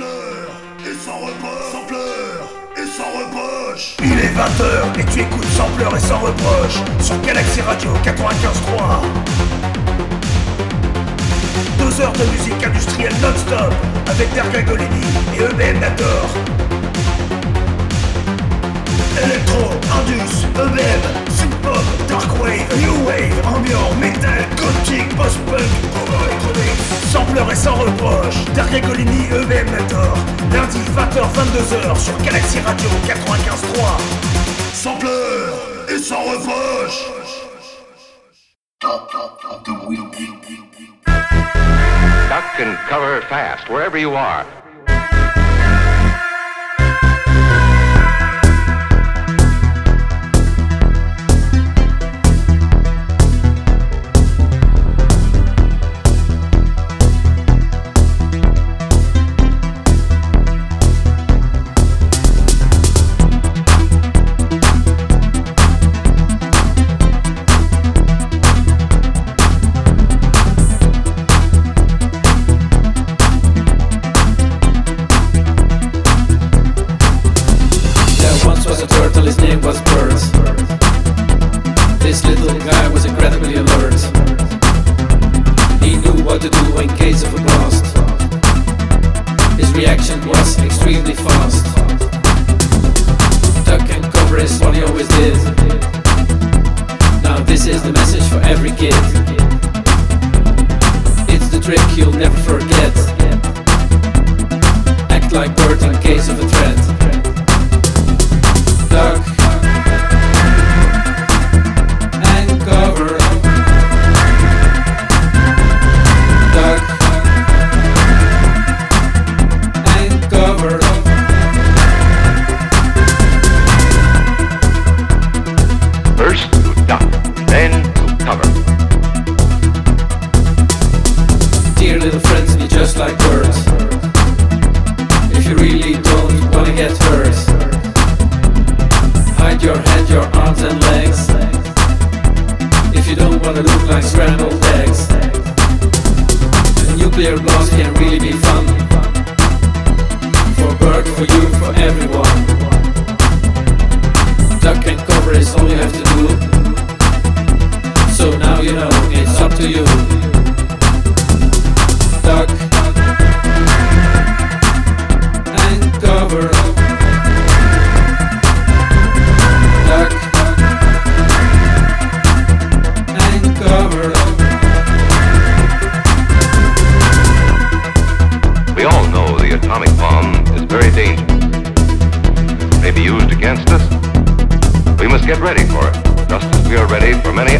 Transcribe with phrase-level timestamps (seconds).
[0.00, 3.96] et sans reproche, pleurs et sans reproche.
[4.02, 9.02] Il est 20h et tu écoutes sans pleurs et sans reproche sur Galaxy Radio 95.3.
[11.78, 13.72] Deux heures de musique industrielle non-stop
[14.08, 16.28] avec Dergagolini et EBM Nator.
[19.24, 21.35] Electro, Indus, EBM,
[22.08, 25.70] dark wave, new wave, ambiant, metal, gothic, post-punk,
[27.10, 30.18] Sans pleurs et sans reproche, Dark Colini, eux-mêmes la tort
[30.52, 35.54] Lundi 20h, 22h sur Galaxy Radio 95.3 Sans pleurs
[35.88, 37.04] et sans reproche
[42.28, 44.44] Duck and cover fast, wherever you are.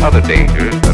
[0.03, 0.86] other dangers.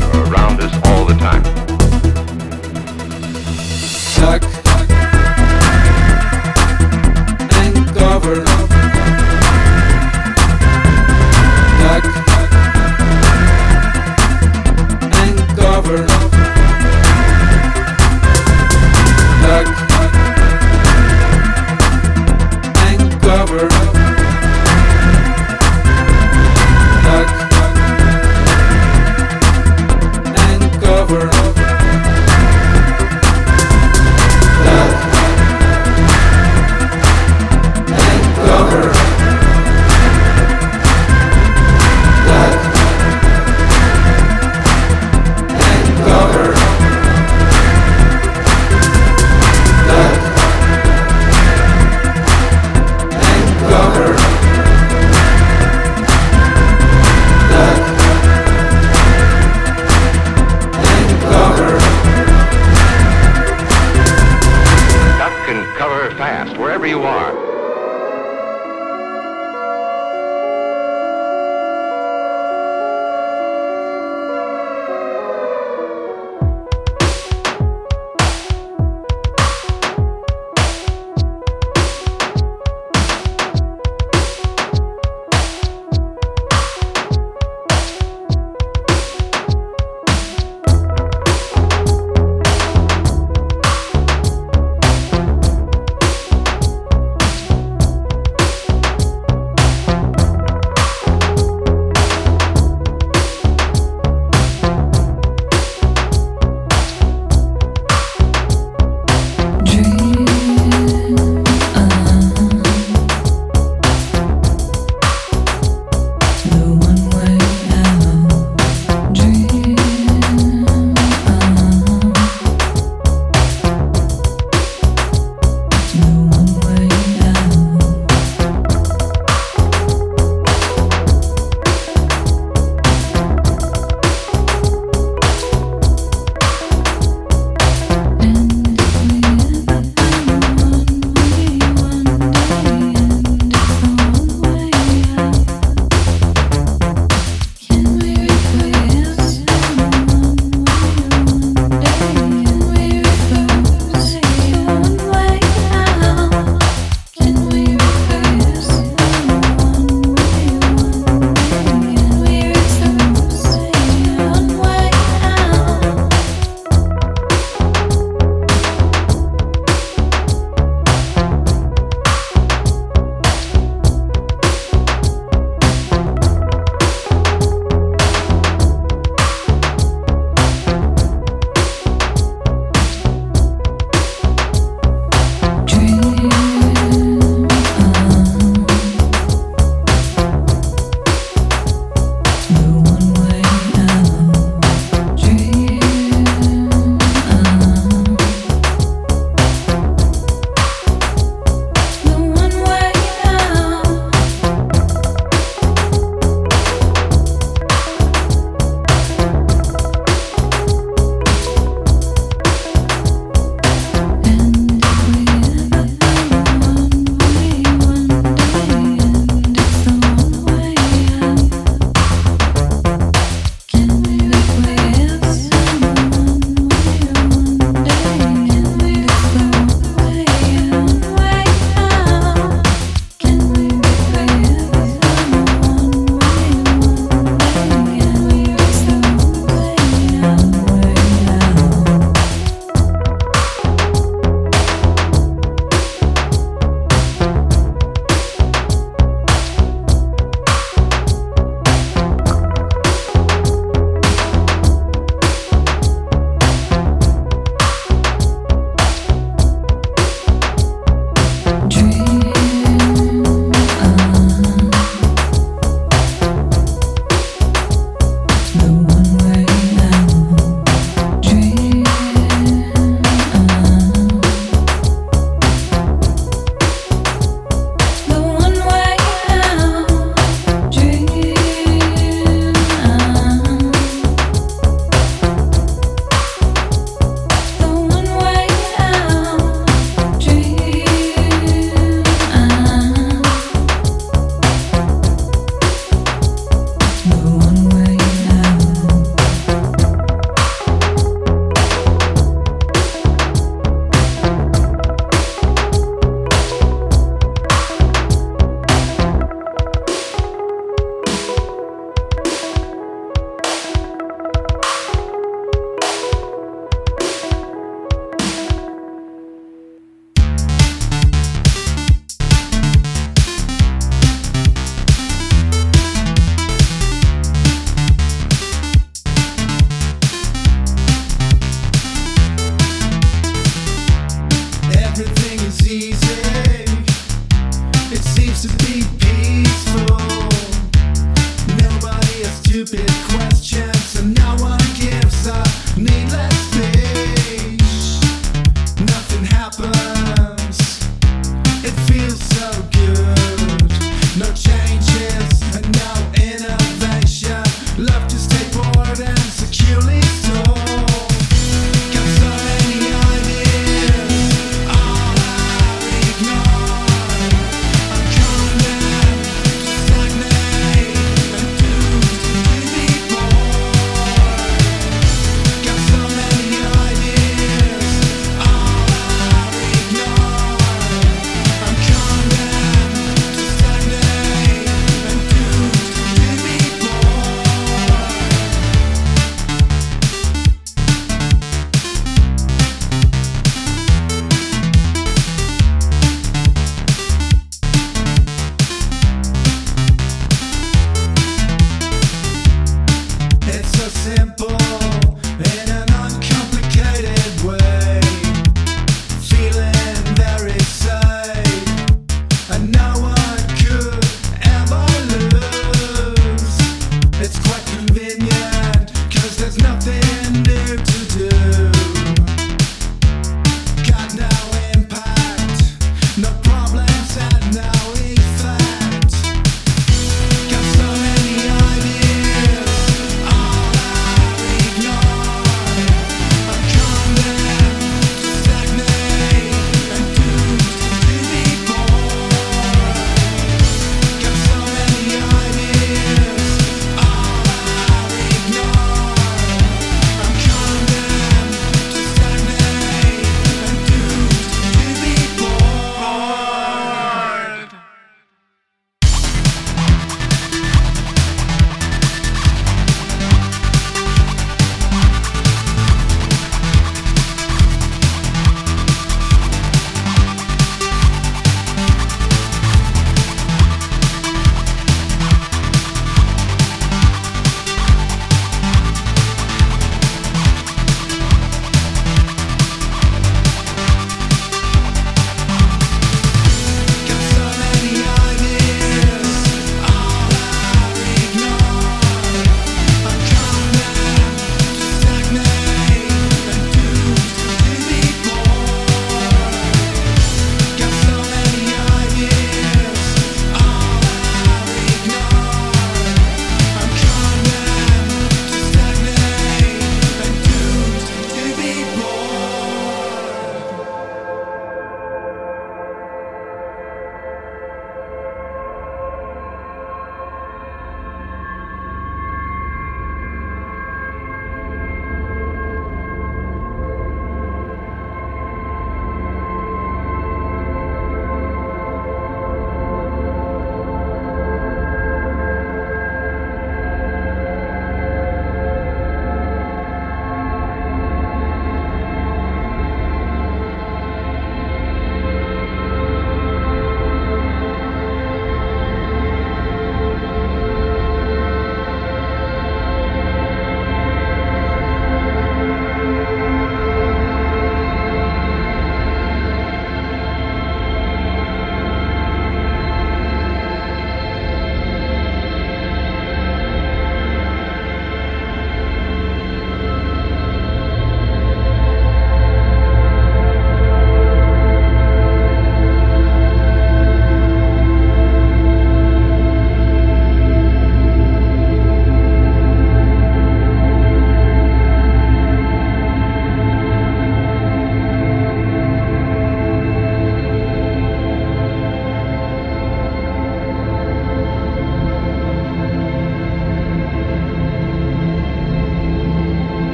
[342.65, 343.32] stupid question.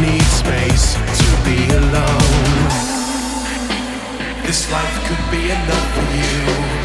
[0.00, 2.68] need space to be alone.
[4.46, 6.80] This life could be enough for you.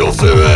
[0.00, 0.49] your food.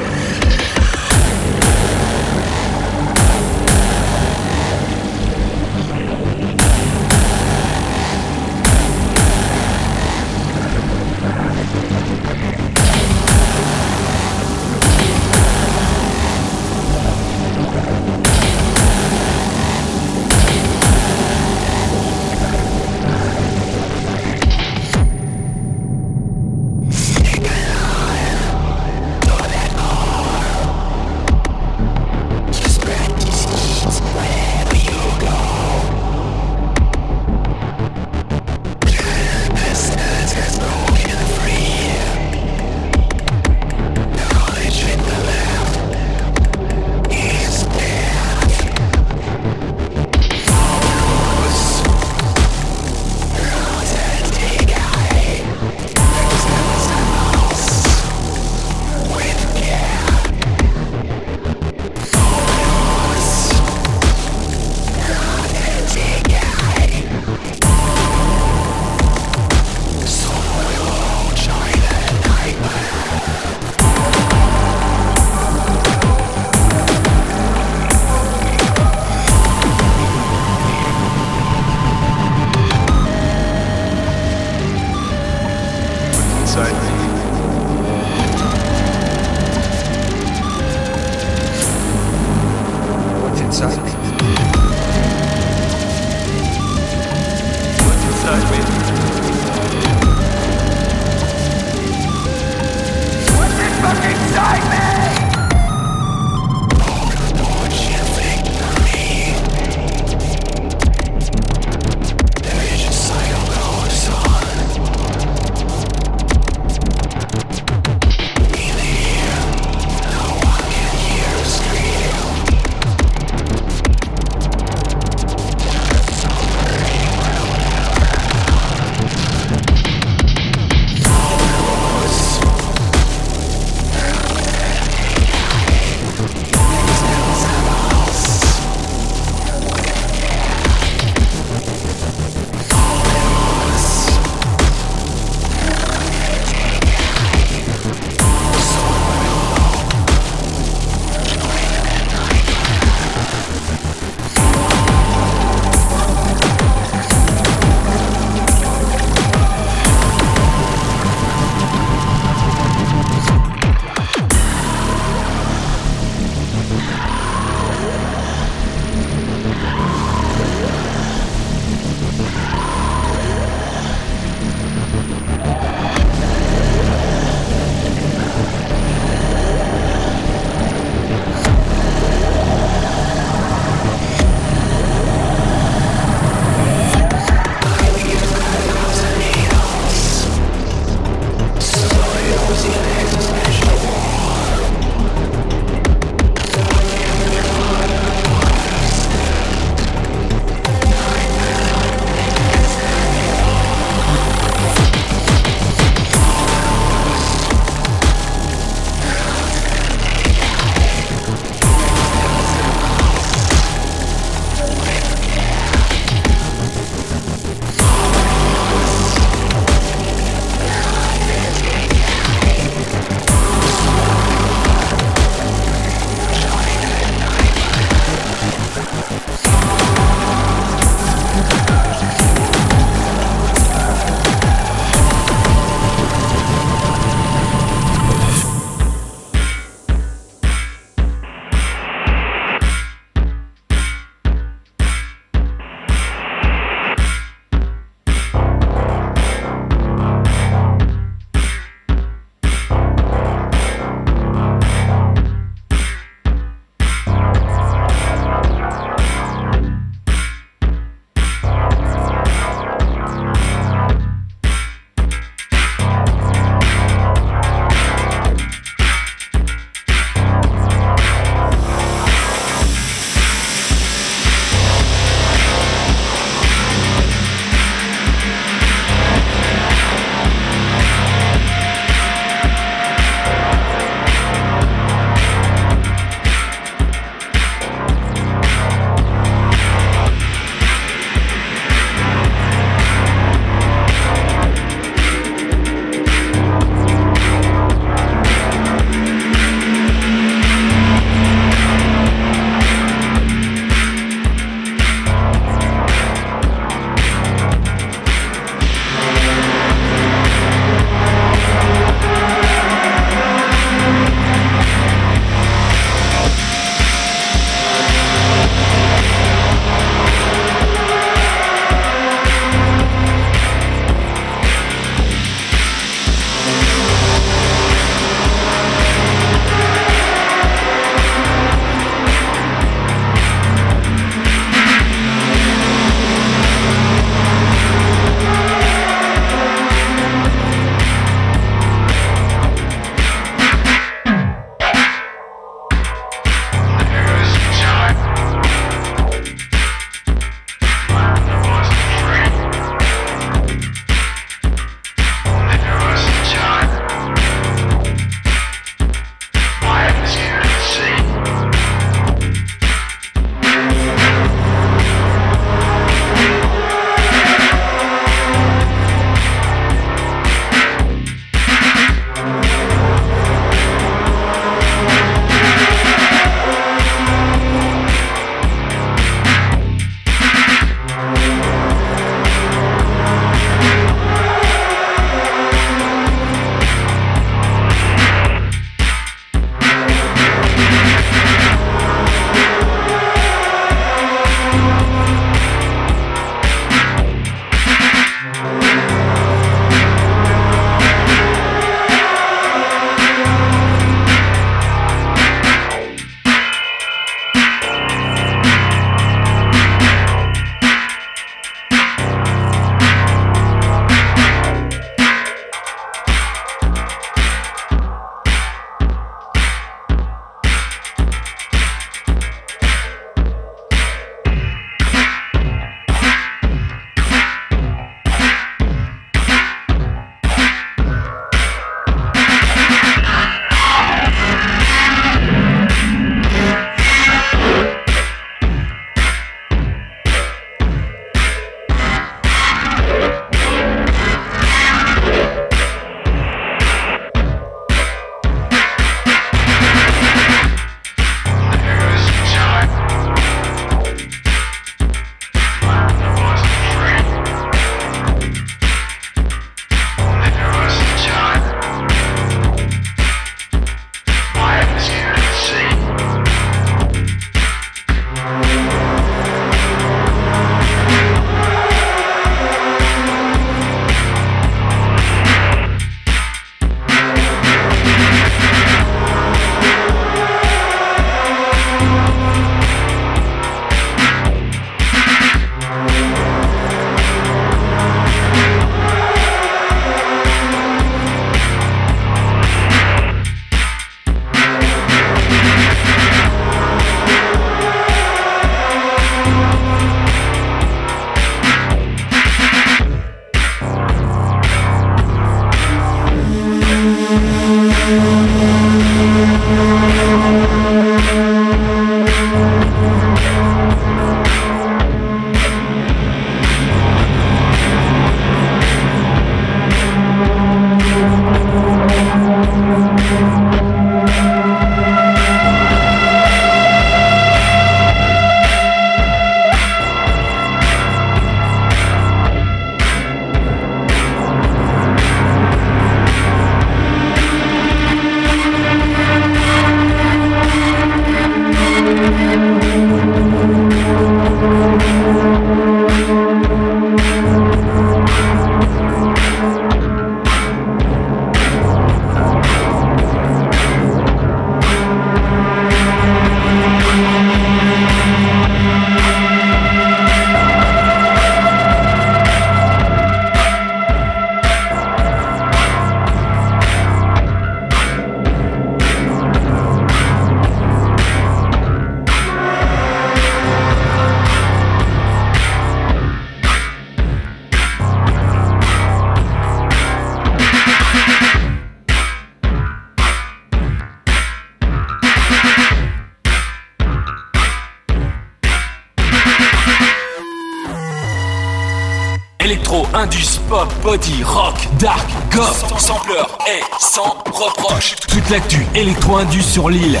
[598.78, 600.00] électro-indus sur l'île.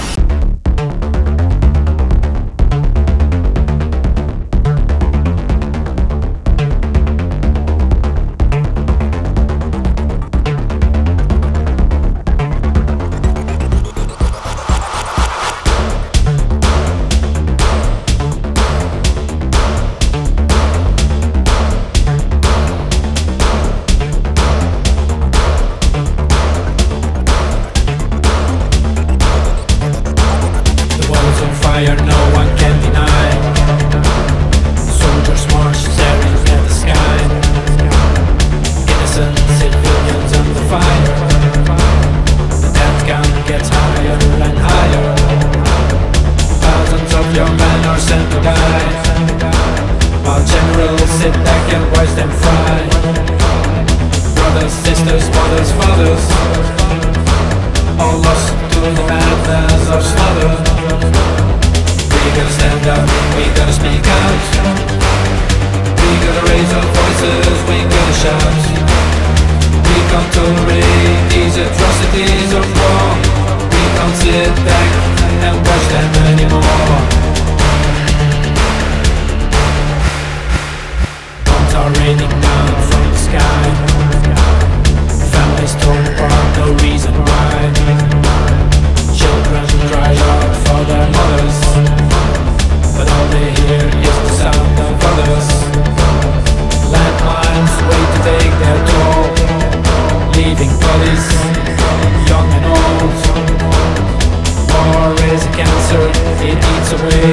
[107.08, 107.32] away.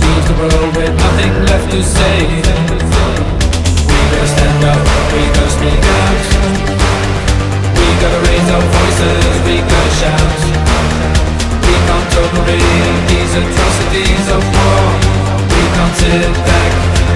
[0.00, 2.16] Leaves the world with nothing left to say.
[3.90, 4.82] We gotta stand up,
[5.12, 6.22] we gotta speak out.
[7.78, 10.40] We gotta raise our voices, we gotta shout.
[11.66, 14.82] We can't tolerate these atrocities of war.
[15.50, 16.72] We can't sit back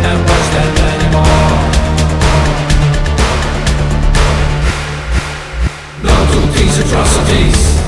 [0.09, 1.57] and watch them anymore.
[6.03, 7.88] Not do these atrocities.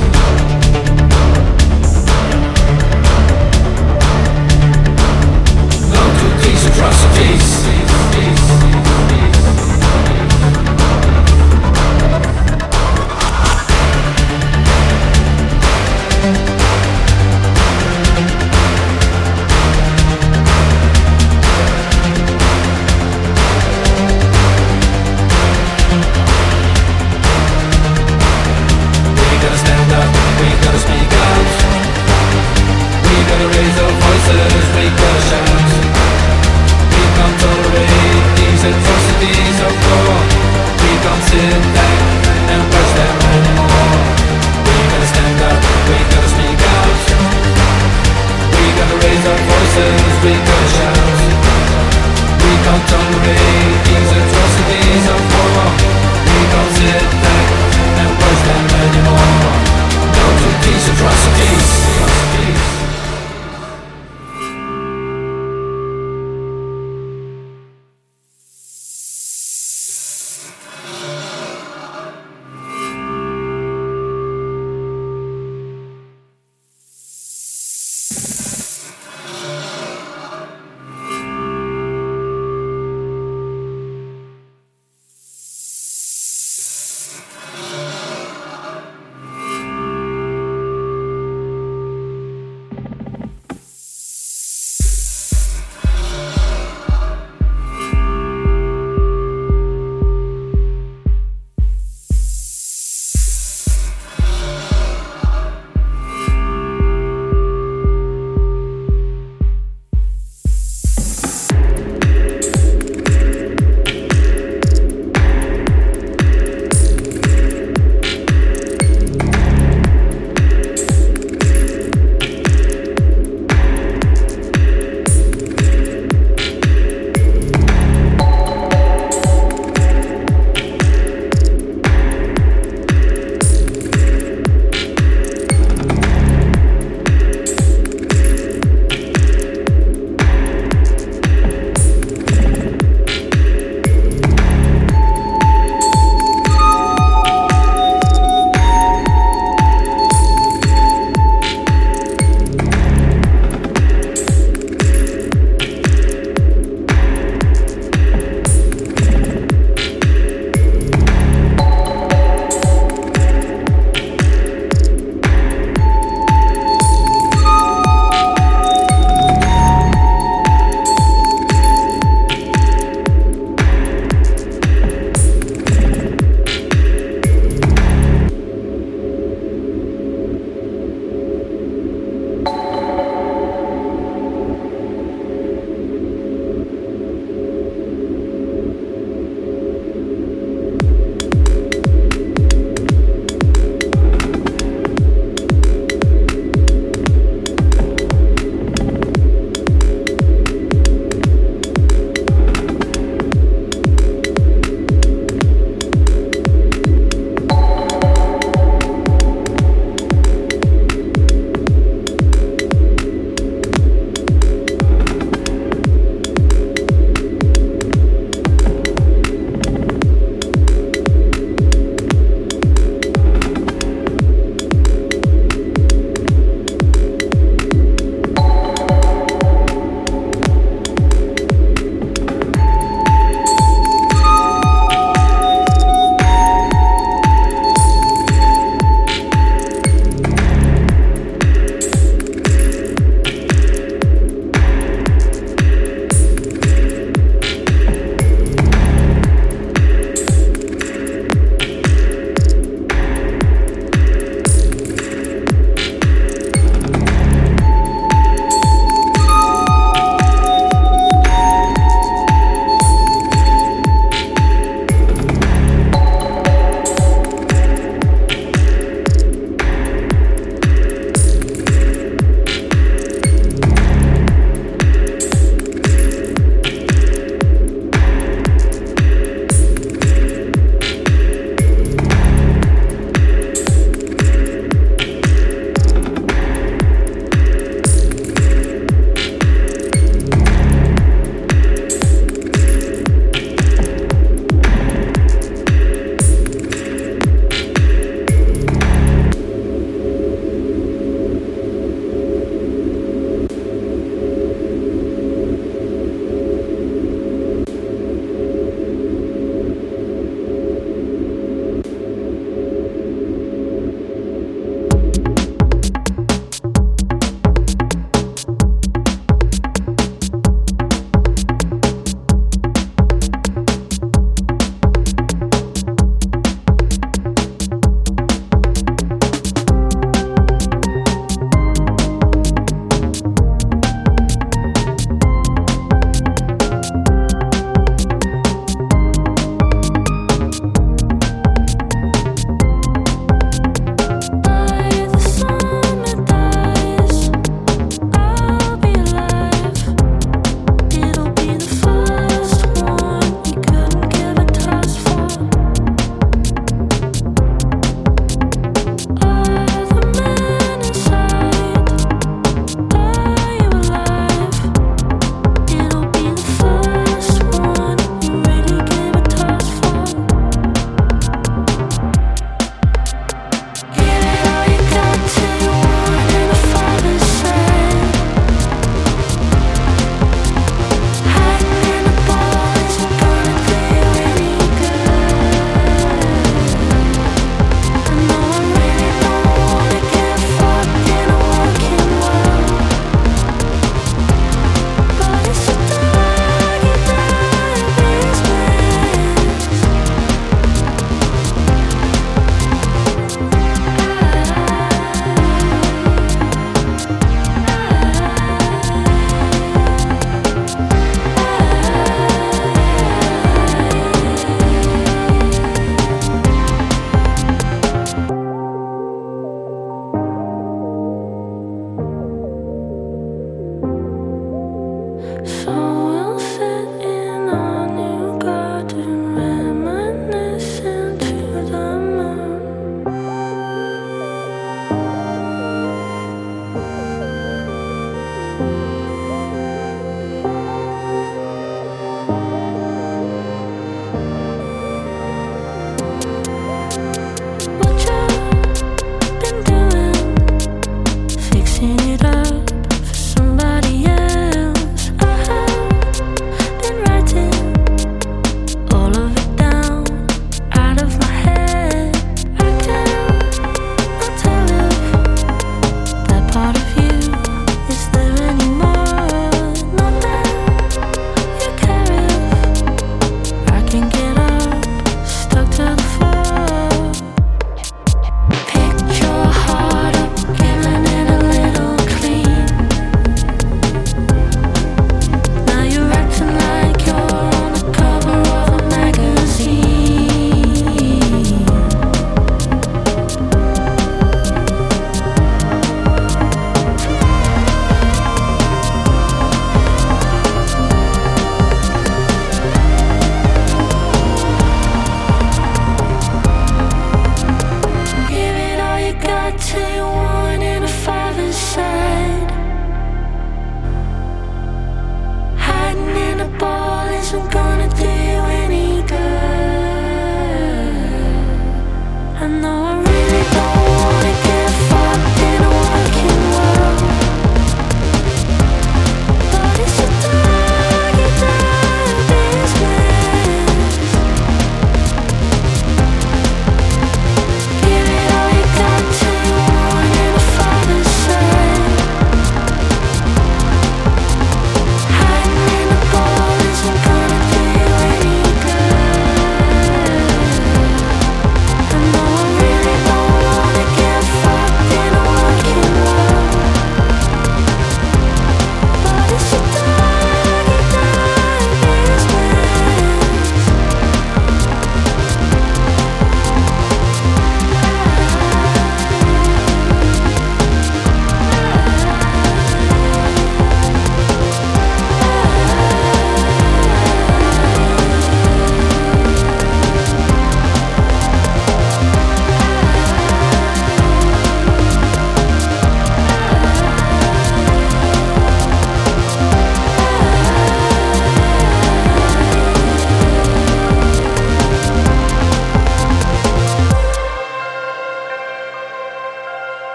[6.81, 8.70] Trust peace.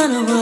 [0.00, 0.39] run away.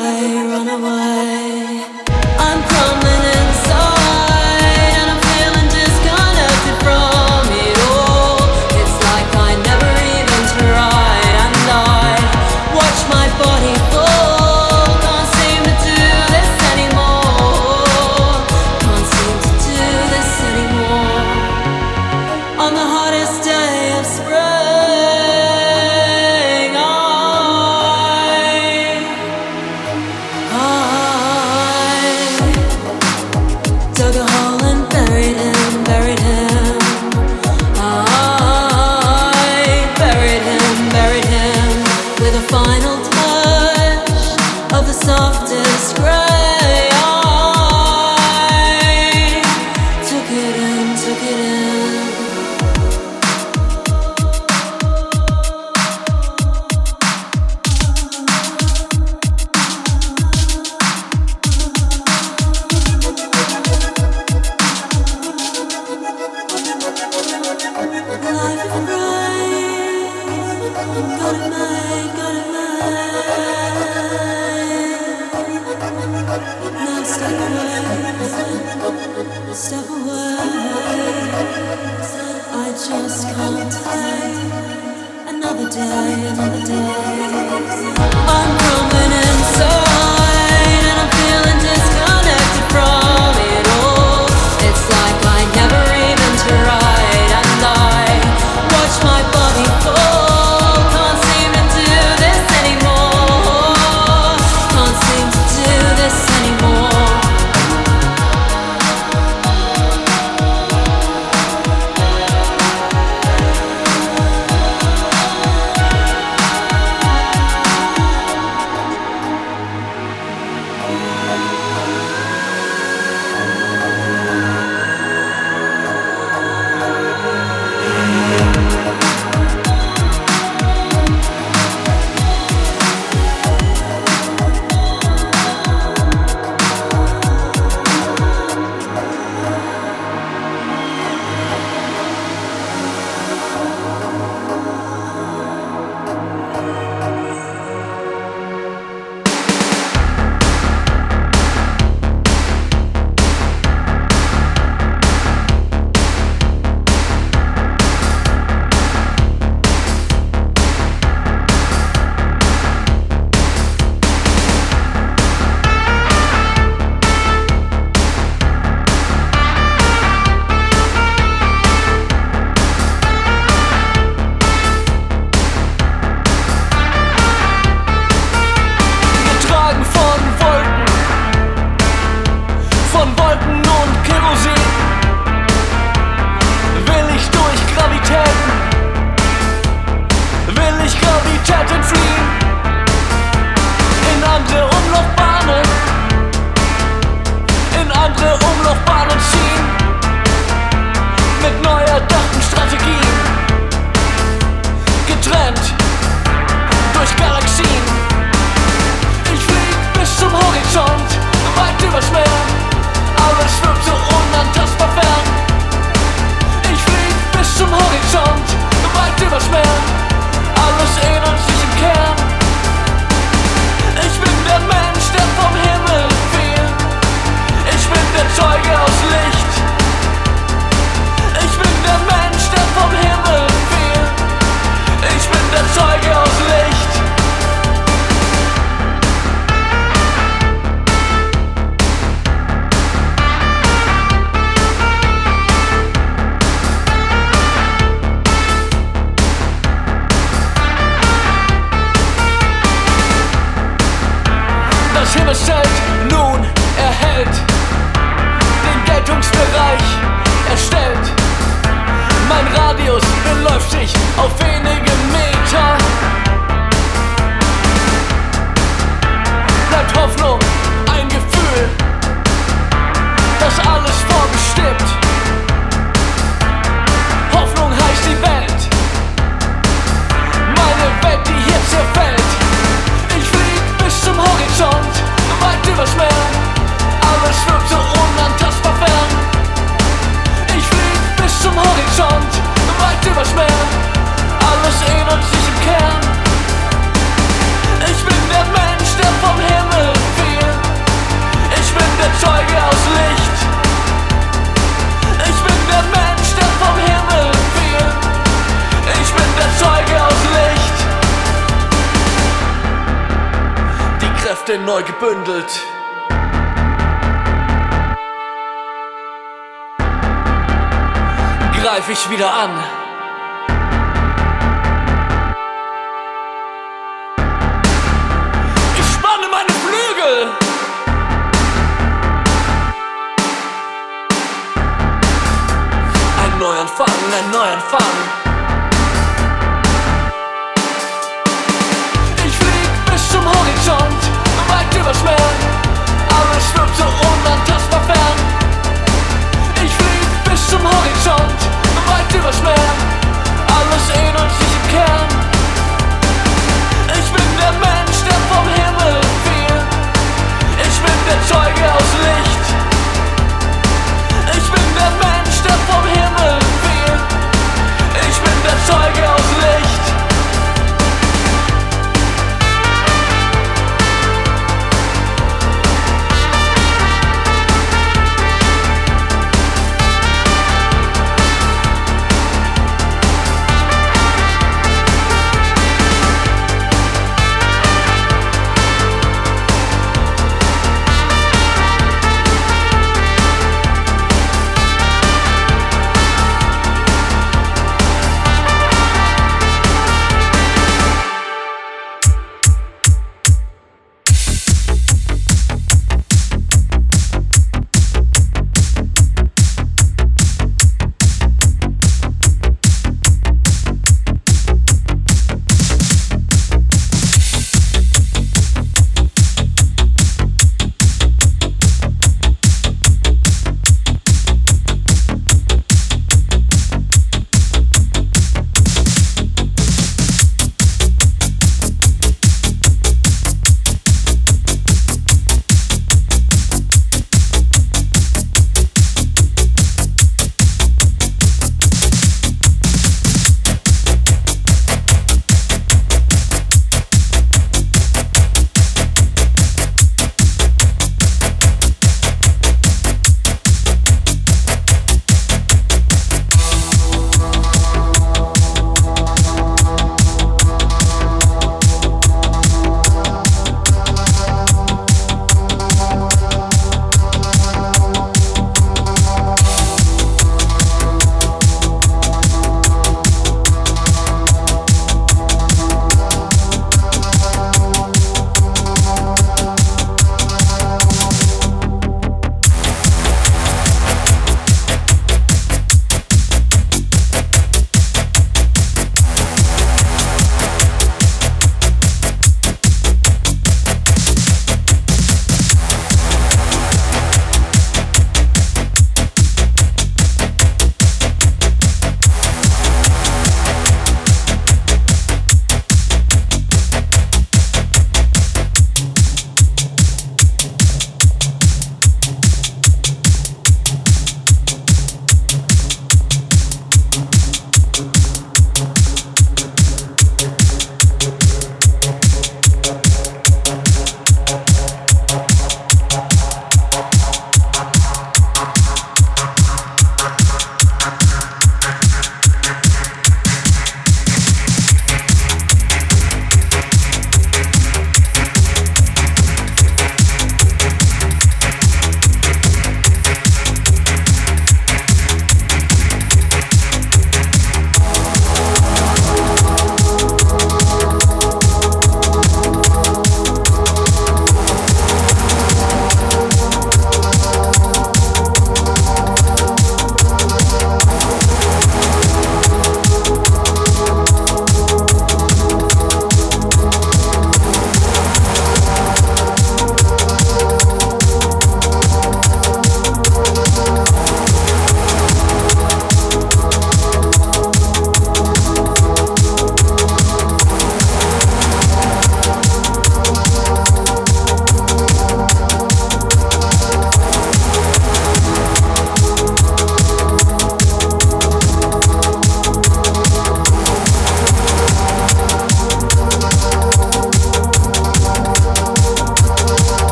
[322.19, 322.68] Wieder an.